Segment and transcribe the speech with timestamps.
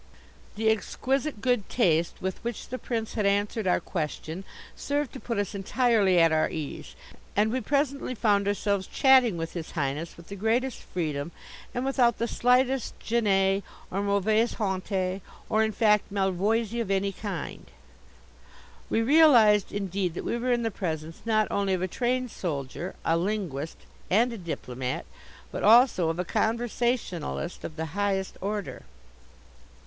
[0.55, 4.43] The exquisite good taste with which the Prince had answered our question
[4.75, 6.95] served to put us entirely at our ease,
[7.35, 11.31] and we presently found ourselves chatting with His Highness with the greatest freedom
[11.71, 13.61] and without the slightest gene
[13.91, 17.67] or mauvaise honte, or, in fact, malvoisie of any kind.
[18.89, 22.95] We realized, indeed, that we were in the presence not only of a trained soldier,
[23.05, 23.77] a linguist
[24.09, 25.05] and a diplomat,
[25.51, 28.81] but also of a conversationalist of the highest order.